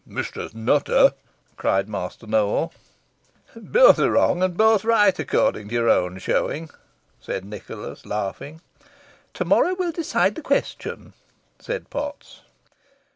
[0.03, 1.13] "Mistress Nutter,"
[1.57, 2.73] cried Master Nowell.
[3.55, 6.71] "Both are wrong and both right, according to your own showing,"
[7.19, 8.61] said Nicholas, laughing.
[9.35, 11.13] "To morrow will decide the question,"
[11.59, 12.41] said Potts.